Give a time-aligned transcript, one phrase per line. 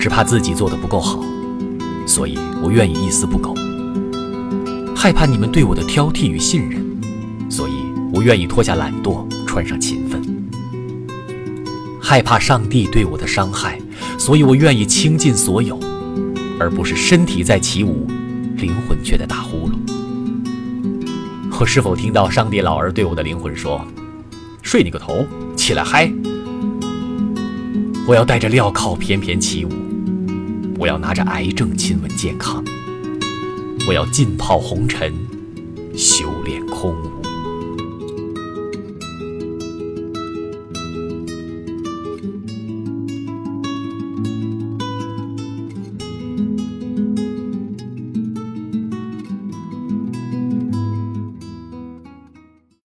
[0.00, 1.22] 只怕自己做的不够好，
[2.06, 3.52] 所以我愿意一丝不苟；
[4.96, 6.82] 害怕你们对我的挑剔与信任，
[7.50, 7.72] 所以
[8.10, 10.18] 我愿意脱下懒惰，穿上勤奋；
[12.00, 13.78] 害怕上帝对我的伤害，
[14.18, 15.78] 所以我愿意倾尽所有，
[16.58, 18.06] 而不是身体在起舞，
[18.56, 19.74] 灵魂却在打呼噜。
[21.60, 23.84] 我是否听到上帝老儿对我的灵魂说
[24.64, 25.26] ：“睡你个头，
[25.56, 26.10] 起来嗨！”
[28.08, 29.89] 我要带着镣铐翩翩起舞。
[30.80, 32.64] 我要拿着癌症亲吻健康，
[33.86, 35.12] 我要浸泡红尘，
[35.94, 37.29] 修炼空无。